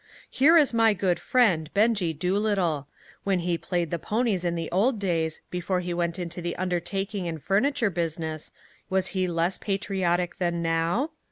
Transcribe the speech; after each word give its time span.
"Here 0.31 0.57
is 0.57 0.73
my 0.73 0.95
good 0.95 1.19
friend, 1.19 1.69
Benjie 1.75 2.11
Doolittle. 2.11 2.87
When 3.23 3.41
he 3.41 3.55
played 3.55 3.91
the 3.91 3.99
ponies 3.99 4.43
in 4.43 4.55
the 4.55 4.71
old 4.71 4.97
days, 4.97 5.41
before 5.51 5.81
he 5.81 5.93
went 5.93 6.17
into 6.17 6.41
the 6.41 6.55
undertaking 6.55 7.27
and 7.27 7.39
furniture 7.39 7.91
business, 7.91 8.51
was 8.89 9.09
he 9.09 9.27
less 9.27 9.59
patriotic 9.59 10.37
than 10.39 10.63
now? 10.63 11.11